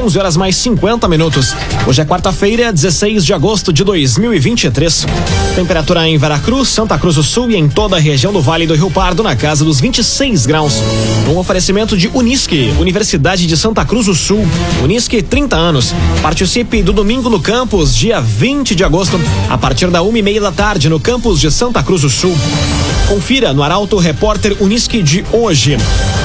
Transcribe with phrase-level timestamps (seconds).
[0.00, 1.54] 11 horas mais 50 minutos.
[1.86, 5.06] Hoje é quarta-feira, 16 de agosto de 2023.
[5.54, 8.74] Temperatura em Veracruz, Santa Cruz do Sul e em toda a região do Vale do
[8.74, 10.76] Rio Pardo na casa dos 26 graus.
[11.28, 14.42] Um oferecimento de Unisque, Universidade de Santa Cruz do Sul.
[14.82, 15.94] Unisque, 30 anos.
[16.22, 19.20] Participe do domingo no campus, dia 20 de agosto,
[19.50, 22.34] a partir da uma e meia da tarde, no campus de Santa Cruz do Sul.
[23.10, 25.76] Confira no Arauto Repórter Unisque de hoje.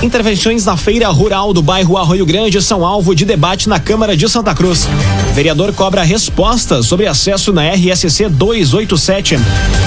[0.03, 4.27] Intervenções na feira rural do bairro Arroio Grande são alvo de debate na Câmara de
[4.29, 4.87] Santa Cruz.
[5.33, 9.37] Vereador cobra respostas sobre acesso na RSC 287.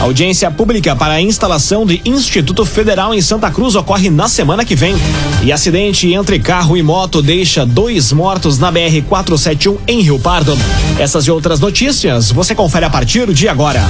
[0.00, 4.74] Audiência pública para a instalação de Instituto Federal em Santa Cruz ocorre na semana que
[4.74, 4.95] vem.
[5.42, 10.58] E acidente entre carro e moto deixa dois mortos na BR 471 em Rio Pardo.
[10.98, 13.83] Essas e outras notícias você confere a partir de agora.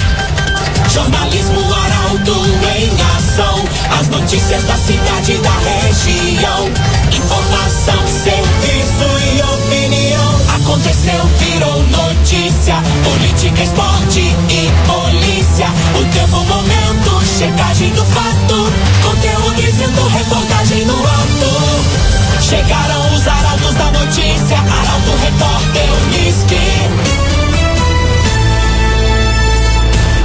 [0.93, 2.47] Jornalismo Arauto
[2.77, 3.28] em ação.
[3.99, 6.69] As notícias da cidade da região.
[7.13, 10.41] Informação, serviço e opinião.
[10.57, 12.77] Aconteceu, virou notícia.
[13.05, 15.67] Política, esporte e polícia.
[16.01, 18.73] O tempo, momento, checagem do fato.
[19.03, 22.41] Conteúdo dizendo, reportagem no ato.
[22.41, 22.98] Chegaram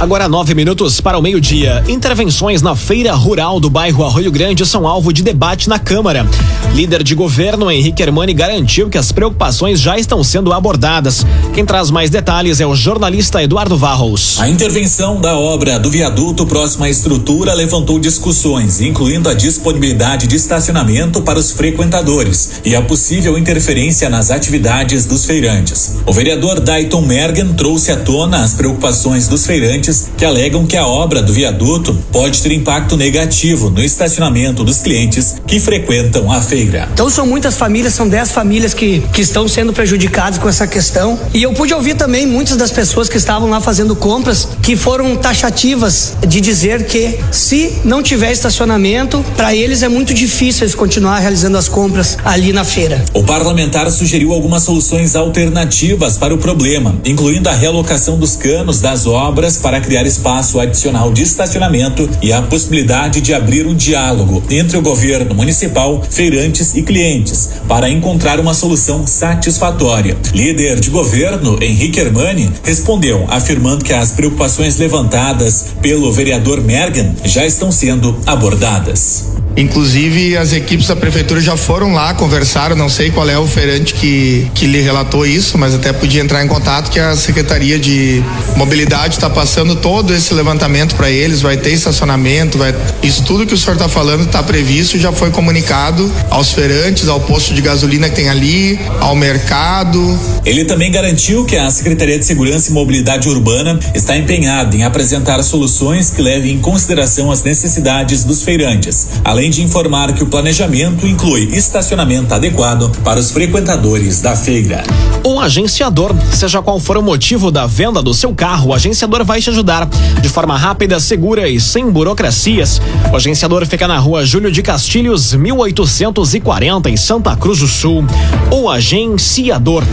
[0.04, 1.82] Agora nove minutos para o meio-dia.
[1.88, 6.28] Intervenções na feira rural do bairro Arroio Grande são alvo de debate na Câmara.
[6.74, 11.24] Líder de governo Henrique Hermani garantiu que as preocupações já estão sendo abordadas.
[11.54, 14.38] Quem traz mais detalhes é o jornalista Eduardo Varros.
[14.40, 20.36] A intervenção da obra do viaduto próximo à estrutura levantou discussões, incluindo a disponibilidade de
[20.36, 25.96] estacionamento para os frequentadores e a possível interferência nas atividades dos feirantes.
[26.04, 30.86] O vereador Dayton Mergen trouxe à tona as preocupações dos feirantes que alegam que a
[30.86, 36.88] obra do viaduto pode ter impacto negativo no estacionamento dos clientes que frequentam a feira.
[36.92, 41.18] Então são muitas famílias, são 10 famílias que, que estão sendo prejudicadas com essa questão.
[41.32, 45.16] E eu pude ouvir também muitas das pessoas que estavam lá fazendo compras que foram
[45.16, 51.18] taxativas de dizer que se não tiver estacionamento, para eles é muito difícil eles continuar
[51.18, 53.04] realizando as compras ali na feira.
[53.12, 59.06] O parlamentar sugeriu algumas soluções alternativas para o problema, incluindo a realocação dos canos das
[59.06, 64.76] obras para criar espaço adicional de estacionamento e a possibilidade de abrir um diálogo entre
[64.76, 70.16] o governo municipal, feirantes e clientes para encontrar uma solução satisfatória.
[70.34, 77.44] Líder de governo, Henrique Hermani, respondeu afirmando que as preocupações levantadas pelo vereador Mergen já
[77.44, 79.43] estão sendo abordadas.
[79.56, 82.74] Inclusive, as equipes da prefeitura já foram lá, conversaram.
[82.74, 86.44] Não sei qual é o feirante que, que lhe relatou isso, mas até podia entrar
[86.44, 88.22] em contato que a Secretaria de
[88.56, 91.40] Mobilidade está passando todo esse levantamento para eles.
[91.40, 92.74] Vai ter estacionamento, vai.
[93.02, 97.20] Isso tudo que o senhor está falando está previsto, já foi comunicado aos feirantes, ao
[97.20, 100.18] posto de gasolina que tem ali, ao mercado.
[100.44, 105.42] Ele também garantiu que a Secretaria de Segurança e Mobilidade Urbana está empenhada em apresentar
[105.42, 110.26] soluções que levem em consideração as necessidades dos feirantes, além além de informar que o
[110.26, 114.82] planejamento inclui estacionamento adequado para os frequentadores da feira.
[115.22, 119.42] Um agenciador, seja qual for o motivo da venda do seu carro, o agenciador vai
[119.42, 122.80] te ajudar de forma rápida, segura e sem burocracias.
[123.12, 128.02] O agenciador fica na rua Júlio de Castilhos, 1840, em Santa Cruz do Sul.
[128.50, 129.84] O agenciador.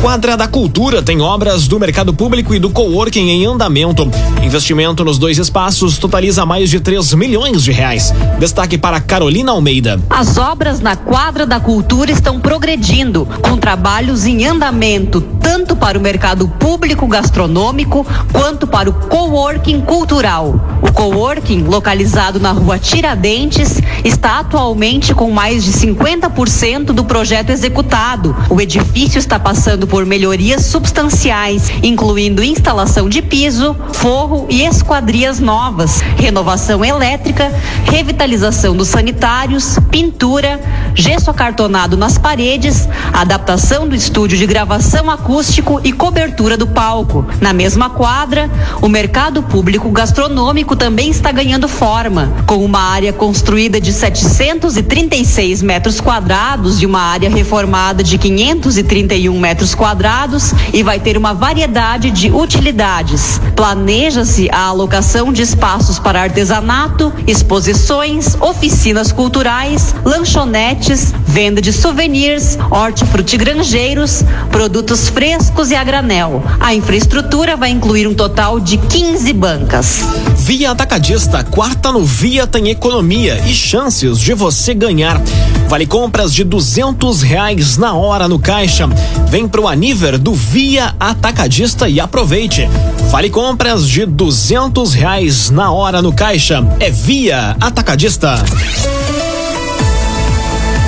[0.00, 4.08] Quadra da Cultura tem obras do mercado público e do coworking em andamento.
[4.42, 8.12] Investimento nos dois espaços totaliza mais de 3 milhões de reais.
[8.38, 10.00] Destaque para Carolina Almeida.
[10.08, 16.00] As obras na Quadra da Cultura estão progredindo, com trabalhos em andamento, tanto para o
[16.00, 20.60] mercado público gastronômico quanto para o coworking cultural.
[20.82, 28.36] O coworking, localizado na rua Tiradentes, está atualmente com mais de 50% do projeto executado.
[28.48, 36.00] O edifício está passando por melhorias substanciais, incluindo instalação de piso, forro e esquadrias novas,
[36.16, 37.52] renovação elétrica,
[37.84, 40.60] revitalização dos sanitários, pintura,
[40.94, 47.26] gesso acartonado nas paredes, adaptação do estúdio de gravação acústico e cobertura do palco.
[47.40, 48.50] Na mesma quadra,
[48.82, 56.00] o mercado público gastronômico também está ganhando forma, com uma área construída de 736 metros
[56.00, 62.28] quadrados e uma área reformada de 531 metros quadrados e vai ter uma variedade de
[62.30, 63.40] utilidades.
[63.54, 72.56] Planeja Autoriza-se a alocação de espaços para artesanato, exposições, oficinas culturais, lanchonetes, venda de souvenirs,
[72.70, 76.42] hortifrutigranjeiros, produtos frescos e a granel.
[76.58, 79.98] A infraestrutura vai incluir um total de 15 bancas.
[80.36, 85.20] Via Atacadista, quarta no Via tem economia e chances de você ganhar.
[85.68, 88.88] Vale compras de duzentos reais na hora no caixa.
[89.28, 92.68] Vem pro Aniver do Via Atacadista e aproveite.
[93.10, 96.66] Vale compras de duzentos reais na hora no caixa.
[96.80, 98.42] É Via Atacadista.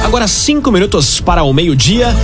[0.04, 2.14] Agora cinco minutos para o meio-dia.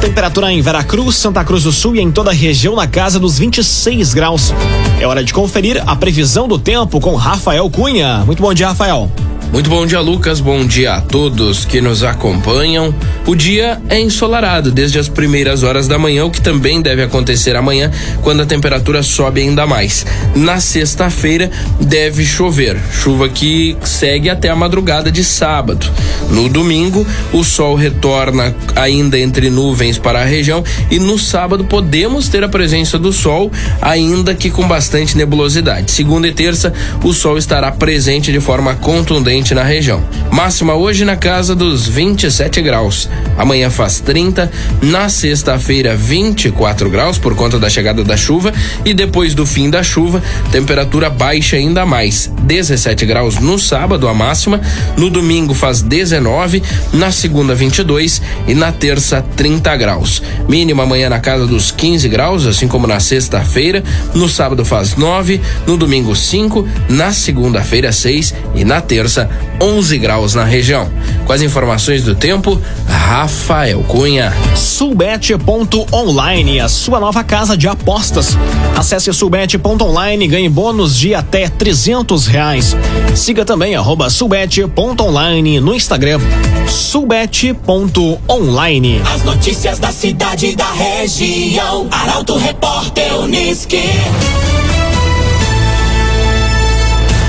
[0.00, 3.38] Temperatura em Veracruz, Santa Cruz do Sul e em toda a região na casa dos
[3.38, 4.52] 26 graus.
[5.00, 8.22] É hora de conferir a previsão do tempo com Rafael Cunha.
[8.24, 9.10] Muito bom dia, Rafael.
[9.50, 10.40] Muito bom dia, Lucas.
[10.40, 12.94] Bom dia a todos que nos acompanham.
[13.26, 17.56] O dia é ensolarado desde as primeiras horas da manhã, o que também deve acontecer
[17.56, 17.90] amanhã,
[18.22, 20.04] quando a temperatura sobe ainda mais.
[20.36, 21.50] Na sexta-feira
[21.80, 25.90] deve chover, chuva que segue até a madrugada de sábado.
[26.30, 32.28] No domingo, o sol retorna ainda entre nuvens para a região e no sábado podemos
[32.28, 35.90] ter a presença do sol, ainda que com bastante nebulosidade.
[35.90, 36.72] Segunda e terça,
[37.02, 40.02] o sol estará presente de forma contundente na região.
[40.32, 43.08] Máxima hoje na casa dos 27 graus.
[43.36, 44.50] Amanhã faz 30,
[44.82, 48.52] na sexta-feira 24 graus por conta da chegada da chuva
[48.84, 50.20] e depois do fim da chuva,
[50.50, 52.30] temperatura baixa ainda mais.
[52.42, 54.60] 17 graus no sábado a máxima,
[54.96, 56.62] no domingo faz 19,
[56.92, 60.20] na segunda 22 e na terça 30 graus.
[60.48, 65.40] Mínima amanhã na casa dos 15 graus, assim como na sexta-feira, no sábado faz 9,
[65.64, 69.27] no domingo 5, na segunda-feira 6 e na terça
[69.60, 70.88] 11 graus na região.
[71.24, 74.32] Com as informações do tempo, Rafael Cunha.
[74.54, 78.36] Sulbet.online, a sua nova casa de apostas.
[78.76, 82.76] Acesse sulbet.online e ganhe bônus de até 300 reais.
[83.14, 86.20] Siga também arroba sulbet.online no Instagram.
[86.68, 89.02] Sulbet.online.
[89.14, 91.88] As notícias da cidade e da região.
[91.90, 93.82] Arauto Repórter Uniski.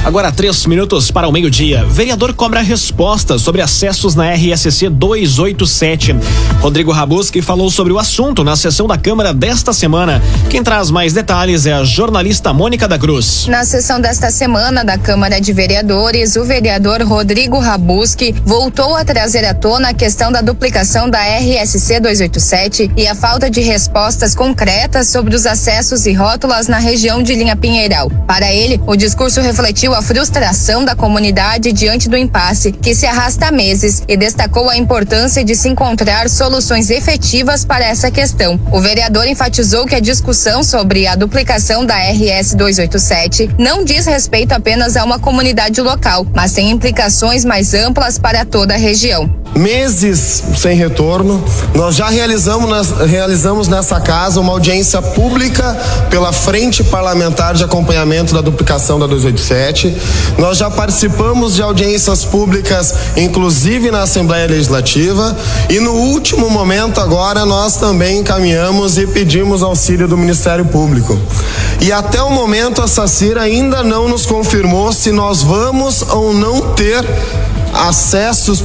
[0.05, 1.83] Agora três minutos para o meio-dia.
[1.85, 6.15] Vereador cobra respostas sobre acessos na RSC 287.
[6.61, 10.21] Rodrigo Rabuski falou sobre o assunto na sessão da Câmara desta semana.
[10.49, 13.45] Quem traz mais detalhes é a jornalista Mônica da Cruz.
[13.47, 19.45] Na sessão desta semana da Câmara de Vereadores, o vereador Rodrigo Rabuski voltou a trazer
[19.45, 25.09] à tona a questão da duplicação da RSC 287 e a falta de respostas concretas
[25.09, 28.09] sobre os acessos e rótulas na região de Linha Pinheiral.
[28.25, 33.47] Para ele, o discurso refletiu a frustração da comunidade diante do impasse que se arrasta
[33.47, 38.59] há meses e destacou a importância de se encontrar soluções efetivas para essa questão.
[38.71, 44.53] O vereador enfatizou que a discussão sobre a duplicação da RS 287 não diz respeito
[44.53, 49.29] apenas a uma comunidade local, mas tem implicações mais amplas para toda a região.
[49.55, 51.43] Meses sem retorno,
[51.73, 55.75] nós já realizamos, realizamos nessa casa uma audiência pública
[56.09, 59.78] pela Frente Parlamentar de Acompanhamento da Duplicação da 287.
[60.37, 65.35] Nós já participamos de audiências públicas, inclusive na Assembleia Legislativa,
[65.69, 71.19] e no último momento agora nós também encaminhamos e pedimos auxílio do Ministério Público.
[71.81, 76.73] E até o momento a SACIR ainda não nos confirmou se nós vamos ou não
[76.73, 77.05] ter
[77.79, 78.61] acessos,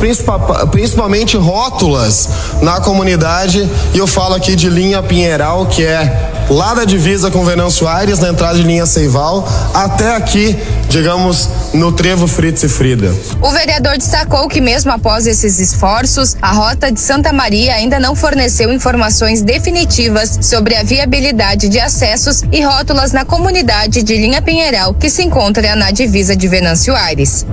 [0.71, 2.29] principalmente rótulas
[2.61, 3.69] na comunidade.
[3.93, 8.19] E eu falo aqui de linha Pinheiral, que é lá da divisa com Venâncio Aires,
[8.19, 10.57] na entrada de linha Seival, até aqui,
[10.89, 13.15] digamos, no trevo Fritz e Frida.
[13.41, 18.15] O vereador destacou que, mesmo após esses esforços, a rota de Santa Maria ainda não
[18.15, 24.95] forneceu informações definitivas sobre a viabilidade de acessos e rótulas na comunidade de linha Pinheiral,
[24.95, 27.47] que se encontra na divisa de Venâncio Aires.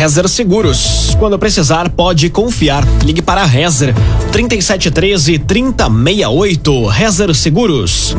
[0.00, 1.14] Rezer Seguros.
[1.18, 2.82] Quando precisar, pode confiar.
[3.04, 3.94] Ligue para a Rezer
[4.32, 6.86] 3713 3068.
[6.86, 8.16] Rezer Seguros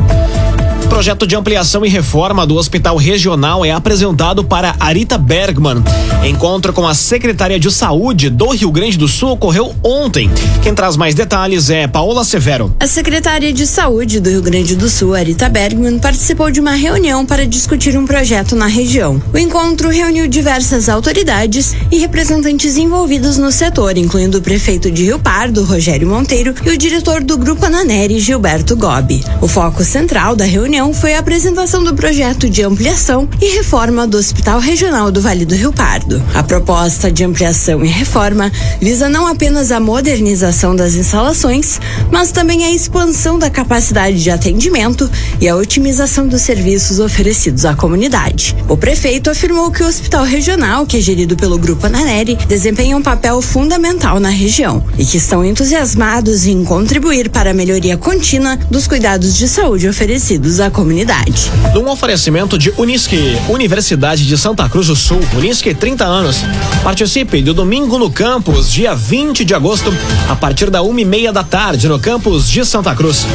[1.02, 5.82] projeto de ampliação e reforma do Hospital Regional é apresentado para Arita Bergman.
[6.24, 10.30] Encontro com a Secretaria de Saúde do Rio Grande do Sul ocorreu ontem.
[10.62, 12.72] Quem traz mais detalhes é Paola Severo.
[12.78, 17.26] A Secretaria de Saúde do Rio Grande do Sul, Arita Bergman, participou de uma reunião
[17.26, 19.20] para discutir um projeto na região.
[19.34, 25.18] O encontro reuniu diversas autoridades e representantes envolvidos no setor, incluindo o prefeito de Rio
[25.18, 29.20] Pardo, Rogério Monteiro, e o diretor do Grupo Ananeri, Gilberto Gobi.
[29.40, 34.16] O foco central da reunião foi a apresentação do projeto de ampliação e reforma do
[34.16, 36.22] Hospital Regional do Vale do Rio Pardo.
[36.34, 41.80] A proposta de ampliação e reforma visa não apenas a modernização das instalações,
[42.10, 47.74] mas também a expansão da capacidade de atendimento e a otimização dos serviços oferecidos à
[47.74, 48.56] comunidade.
[48.68, 53.02] O prefeito afirmou que o Hospital Regional, que é gerido pelo Grupo Ananeri, desempenha um
[53.02, 58.86] papel fundamental na região e que estão entusiasmados em contribuir para a melhoria contínua dos
[58.86, 61.52] cuidados de saúde oferecidos à comunidade.
[61.74, 66.38] Num oferecimento de Unisque, Universidade de Santa Cruz do Sul, Unisque 30 anos.
[66.82, 69.94] Participe do domingo no campus, dia 20 de agosto,
[70.28, 73.26] a partir da uma e meia da tarde, no campus de Santa Cruz.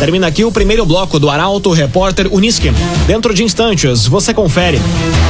[0.00, 2.72] Termina aqui o primeiro bloco do Arauto Repórter Unisque.
[3.06, 4.80] Dentro de instantes, você confere.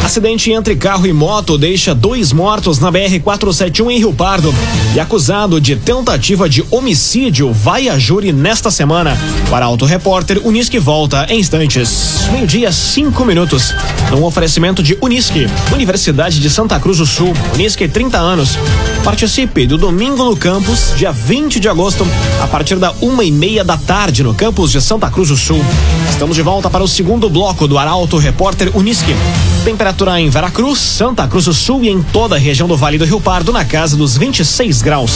[0.04, 4.54] Acidente entre carro e moto deixa dois mortos na BR-471 em Rio Pardo.
[4.94, 9.18] E acusado de tentativa de homicídio vai a júri nesta semana.
[9.50, 12.28] O Arauto Repórter Unisque volta em instantes.
[12.30, 13.74] Meio-dia, cinco minutos.
[14.12, 17.32] Num oferecimento de Unisque, Universidade de Santa Cruz do Sul.
[17.54, 18.56] Unisque 30 anos.
[19.02, 22.06] Participe do domingo no campus, dia 20 de agosto,
[22.40, 25.60] a partir da uma e meia da tarde, no campus de Santa Cruz do Sul.
[26.08, 29.16] Estamos de volta para o segundo bloco do Arauto Repórter Unisque.
[29.64, 33.04] Temperatura em Veracruz, Santa Cruz do Sul e em toda a região do Vale do
[33.04, 35.12] Rio Pardo na casa dos 26 graus.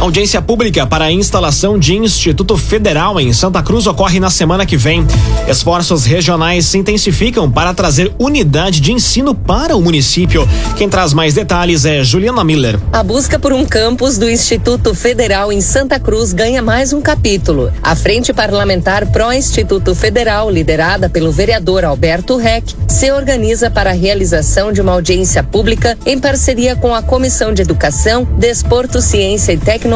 [0.00, 4.76] Audiência pública para a instalação de Instituto Federal em Santa Cruz ocorre na semana que
[4.76, 5.04] vem.
[5.48, 10.48] Esforços regionais se intensificam para trazer unidade de ensino para o município.
[10.76, 12.78] Quem traz mais detalhes é Juliana Miller.
[12.92, 17.72] A busca por um campus do Instituto Federal em Santa Cruz ganha mais um capítulo.
[17.82, 24.72] A Frente Parlamentar Pró-Instituto Federal, liderada pelo vereador Alberto Reck, se organiza para a realização
[24.72, 29.87] de uma audiência pública em parceria com a Comissão de Educação, Desporto, Ciência e Tecnologia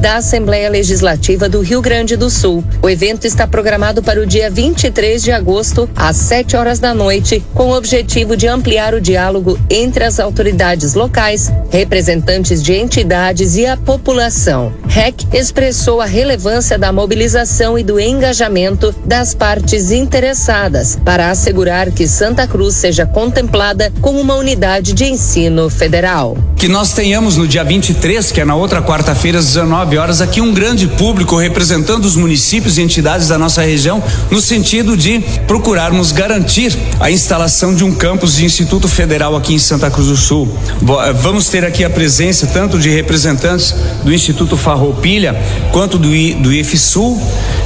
[0.00, 2.62] da Assembleia Legislativa do Rio Grande do Sul.
[2.80, 7.42] O evento está programado para o dia 23 de agosto, às 7 horas da noite,
[7.52, 13.66] com o objetivo de ampliar o diálogo entre as autoridades locais, representantes de entidades e
[13.66, 14.72] a população.
[14.88, 22.06] REC expressou a relevância da mobilização e do engajamento das partes interessadas para assegurar que
[22.06, 26.36] Santa Cruz seja contemplada como uma unidade de ensino federal.
[26.56, 28.80] Que nós tenhamos no dia 23, que é na outra
[29.16, 33.62] quarta-feira, às 19 horas, aqui um grande público representando os municípios e entidades da nossa
[33.62, 39.54] região, no sentido de procurarmos garantir a instalação de um campus de Instituto Federal aqui
[39.54, 40.48] em Santa Cruz do Sul.
[41.20, 45.34] Vamos ter aqui a presença tanto de representantes do Instituto Farroupilha
[45.72, 47.18] quanto do, I, do IFSUL,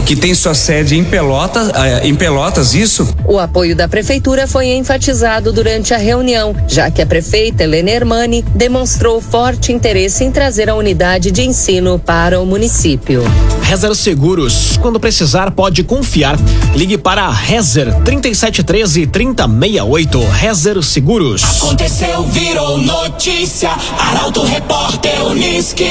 [0.06, 1.70] que tem sua sede em Pelotas,
[2.02, 3.06] em Pelotas, isso?
[3.26, 8.44] O apoio da prefeitura foi enfatizado durante a reunião, já que a prefeita Helena Hermani
[8.54, 13.22] demonstrou forte interesse em trazer a unidade de ensino para o município.
[13.62, 16.36] Rezer Seguros, quando precisar pode confiar.
[16.74, 20.20] Ligue para Rezer 3713 3068.
[20.32, 21.42] Rezer Seguros.
[21.62, 23.70] Aconteceu, virou notícia.
[23.98, 25.88] Arauto Repórter Unisque.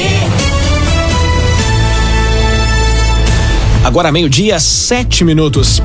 [3.83, 5.81] Agora meio-dia, sete minutos.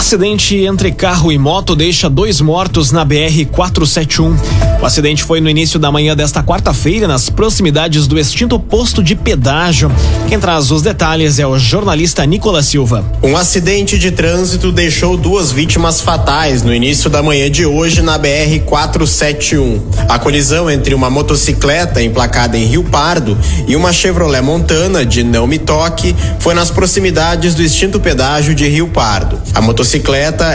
[0.00, 4.34] Acidente entre carro e moto deixa dois mortos na BR 471.
[4.80, 9.14] O acidente foi no início da manhã desta quarta-feira, nas proximidades do extinto posto de
[9.14, 9.92] pedágio.
[10.26, 13.04] Quem traz os detalhes é o jornalista Nicolas Silva.
[13.22, 18.16] Um acidente de trânsito deixou duas vítimas fatais no início da manhã de hoje na
[18.16, 19.82] BR 471.
[20.08, 23.36] A colisão entre uma motocicleta emplacada em Rio Pardo
[23.68, 28.66] e uma Chevrolet Montana de não me toque foi nas proximidades do extinto pedágio de
[28.66, 29.38] Rio Pardo.
[29.52, 29.89] A motocicleta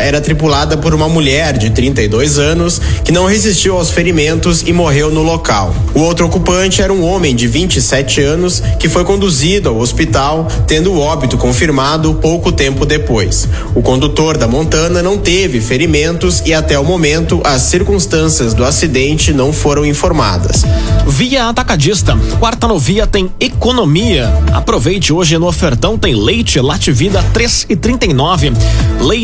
[0.01, 5.11] era tripulada por uma mulher de 32 anos que não resistiu aos ferimentos e morreu
[5.11, 5.75] no local.
[5.93, 10.93] O outro ocupante era um homem de 27 anos que foi conduzido ao hospital, tendo
[10.93, 13.47] o óbito confirmado pouco tempo depois.
[13.75, 19.33] O condutor da Montana não teve ferimentos e até o momento as circunstâncias do acidente
[19.33, 20.63] não foram informadas.
[21.07, 24.31] Via Atacadista, quarta no Via tem economia.
[24.53, 28.53] Aproveite hoje no ofertão tem leite Lativida 3 e 39.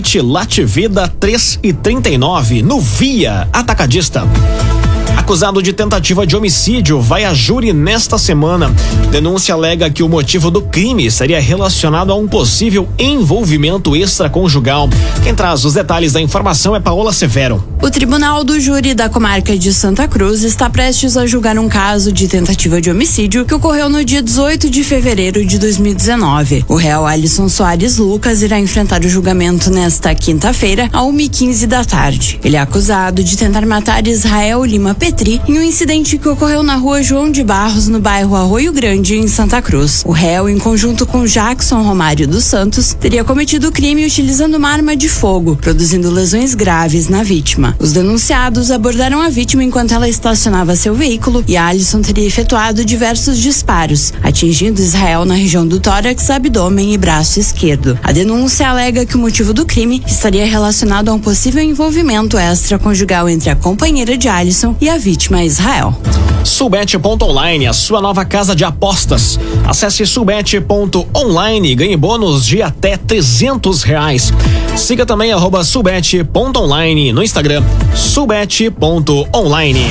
[0.01, 4.80] Leite Lativida 3 e 39 no Via Atacadista.
[5.17, 8.73] Acusado de tentativa de homicídio, vai a júri nesta semana.
[9.11, 14.89] Denúncia alega que o motivo do crime seria relacionado a um possível envolvimento extraconjugal.
[15.23, 17.63] Quem traz os detalhes da informação é Paola Severo.
[17.81, 22.11] O Tribunal do Júri da Comarca de Santa Cruz está prestes a julgar um caso
[22.11, 26.65] de tentativa de homicídio que ocorreu no dia 18 de fevereiro de 2019.
[26.67, 32.39] O réu Alisson Soares Lucas irá enfrentar o julgamento nesta quinta-feira, a 1h15 da tarde.
[32.43, 36.75] Ele é acusado de tentar matar Israel Lima Petri em um incidente que ocorreu na
[36.75, 40.03] rua João de Barros, no bairro Arroio Grande, em Santa Cruz.
[40.05, 44.69] O réu, em conjunto com Jackson Romário dos Santos, teria cometido o crime utilizando uma
[44.69, 47.75] arma de fogo, produzindo lesões graves na vítima.
[47.79, 53.39] Os denunciados abordaram a vítima enquanto ela estacionava seu veículo e Alisson teria efetuado diversos
[53.39, 57.97] disparos, atingindo Israel na região do tórax, abdômen e braço esquerdo.
[58.03, 63.27] A denúncia alega que o motivo do crime estaria relacionado a um possível envolvimento extraconjugal
[63.27, 65.95] entre a companheira de Alisson e a vítima Israel.
[66.43, 69.39] Subete.online, a sua nova casa de apostas.
[69.65, 74.33] Acesse subete.online e ganhe bônus de até 300 reais.
[74.75, 77.63] Siga também arroba subete.online no Instagram,
[77.95, 79.85] subete.online.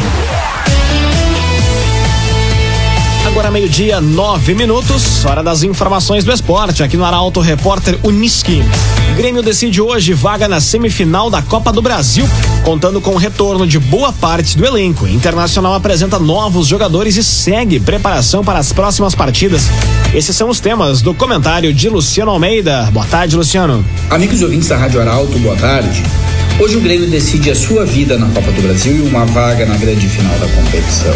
[3.41, 8.63] Agora meio-dia, nove minutos, hora das informações do esporte, aqui no Arauto Repórter Uniski.
[9.17, 12.29] Grêmio decide hoje vaga na semifinal da Copa do Brasil,
[12.63, 15.09] contando com o retorno de boa parte do elenco.
[15.09, 19.63] Internacional apresenta novos jogadores e segue preparação para as próximas partidas.
[20.13, 22.91] Esses são os temas do comentário de Luciano Almeida.
[22.93, 23.83] Boa tarde, Luciano.
[24.11, 26.03] Amigos e ouvintes da Rádio Arauto, boa tarde.
[26.59, 29.79] Hoje o Grêmio decide a sua vida na Copa do Brasil e uma vaga na
[29.79, 31.15] grande final da competição.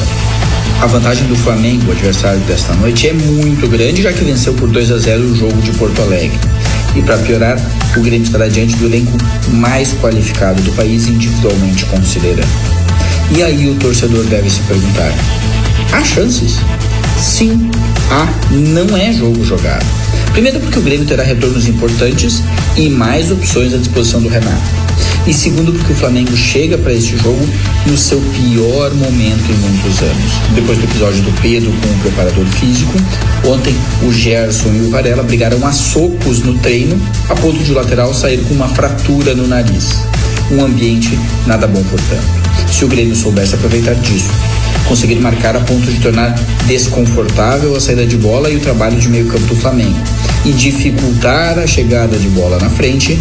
[0.85, 4.93] A vantagem do Flamengo, adversário desta noite, é muito grande, já que venceu por 2
[4.93, 6.39] a 0 o jogo de Porto Alegre.
[6.95, 7.57] E para piorar,
[7.97, 9.17] o Grêmio estará diante do elenco
[9.49, 12.47] mais qualificado do país, individualmente considerando.
[13.35, 15.11] E aí o torcedor deve se perguntar:
[15.91, 16.59] há chances?
[17.19, 17.71] Sim,
[18.11, 18.29] há.
[18.51, 19.87] Não é jogo jogado.
[20.33, 22.43] Primeiro, porque o Grêmio terá retornos importantes
[22.77, 24.84] e mais opções à disposição do Renato.
[25.27, 27.49] E segundo, porque o Flamengo chega para este jogo
[27.87, 30.33] no seu pior momento em muitos anos.
[30.55, 32.93] Depois do episódio do Pedro com o preparador físico,
[33.47, 37.01] ontem o Gerson e o Varela brigaram a socos no treino,
[37.31, 40.03] a ponto de o lateral sair com uma fratura no nariz.
[40.51, 42.45] Um ambiente nada bom, portanto.
[42.71, 44.29] Se o Grêmio soubesse aproveitar disso,
[44.87, 46.35] conseguir marcar a ponto de tornar
[46.67, 49.99] desconfortável a saída de bola e o trabalho de meio campo do Flamengo
[50.45, 53.19] e dificultar a chegada de bola na frente,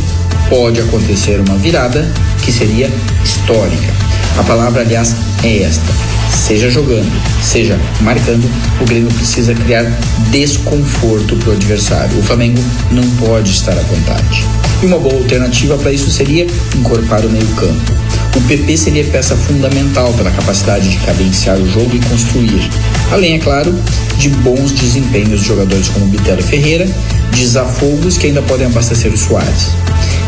[0.54, 2.08] pode acontecer uma virada
[2.46, 2.88] que seria
[3.24, 3.92] histórica.
[4.38, 5.92] A palavra, aliás, é esta.
[6.32, 8.48] Seja jogando, seja marcando,
[8.80, 9.84] o Grêmio precisa criar
[10.30, 12.20] desconforto para o adversário.
[12.20, 14.46] O Flamengo não pode estar à vontade.
[14.84, 16.46] E uma boa alternativa para isso seria
[16.78, 17.92] encorpar o meio-campo.
[18.36, 22.70] O PP seria peça fundamental pela capacidade de cadenciar o jogo e construir.
[23.12, 23.74] Além, é claro,
[24.20, 26.88] de bons desempenhos de jogadores como Bitelo Ferreira,
[27.32, 29.72] desafogos que ainda podem abastecer o Soares.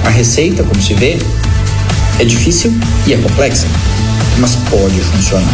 [0.04, 1.18] A receita, como se vê,
[2.20, 2.74] é difícil
[3.06, 3.68] e é complexa,
[4.38, 5.54] mas pode funcionar.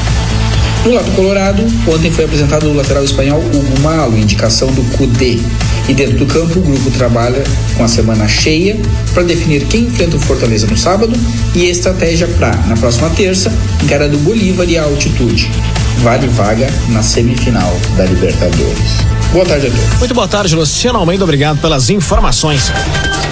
[0.84, 5.40] No lado colorado, ontem foi apresentado o lateral espanhol Hugo Malo, indicação do CUDE.
[5.88, 7.44] E dentro do campo, o grupo trabalha
[7.76, 8.78] com a semana cheia
[9.14, 11.14] para definir quem enfrenta o Fortaleza no sábado
[11.54, 15.52] e estratégia para, na próxima terça, encarar do Bolívar e a altitude.
[16.00, 19.06] Vale vaga na semifinal da Libertadores.
[19.32, 20.00] Boa tarde a todos.
[20.00, 21.24] Muito boa tarde, Luciano Almeida.
[21.24, 22.72] Obrigado pelas informações.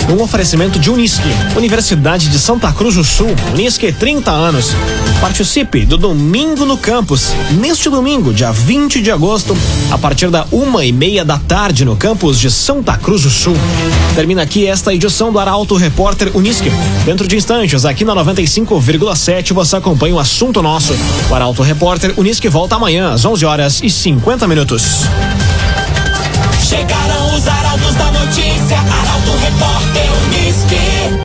[0.10, 3.30] Um oferecimento de Unisque, Universidade de Santa Cruz do Sul.
[3.54, 4.76] Unisque, 30 anos.
[5.22, 7.32] Participe do Domingo no Campus.
[7.52, 9.56] Neste domingo, dia 20 de agosto,
[9.92, 13.56] a partir da uma e meia da tarde, no campus de Santa Cruz do Sul.
[14.16, 16.72] Termina aqui esta edição do Arauto Repórter Unisque.
[17.06, 20.96] Dentro de instantes, aqui na 95,7, você acompanha o assunto nosso.
[21.30, 25.04] O Arauto Repórter Unisque volta amanhã às 11 horas e 50 minutos.
[26.68, 27.48] Chegaram os